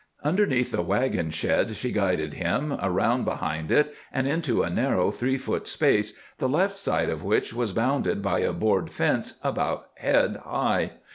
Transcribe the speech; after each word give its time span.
Underneath 0.23 0.71
the 0.71 0.81
wagon 0.81 1.29
shed 1.29 1.75
she 1.75 1.91
guided 1.91 2.33
him, 2.33 2.75
around 2.81 3.23
behind 3.23 3.69
it 3.71 3.93
and 4.11 4.27
into 4.27 4.63
a 4.63 4.69
narrow 4.71 5.11
three 5.11 5.37
foot 5.37 5.67
space, 5.67 6.13
the 6.39 6.49
left 6.49 6.75
side 6.75 7.11
of 7.11 7.23
which 7.23 7.53
was 7.53 7.71
bounded 7.71 8.19
by 8.19 8.39
a 8.39 8.51
board 8.51 8.89
fence 8.89 9.37
about 9.43 9.91
head 9.97 10.37
high. 10.37 10.93